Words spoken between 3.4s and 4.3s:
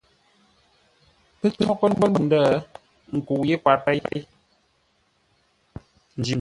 yé kwar péi nj́-mǒghʼ.